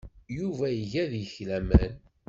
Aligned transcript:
Yuba 0.37 0.65
iga 0.81 1.03
deg-k 1.11 1.35
laman. 1.47 1.93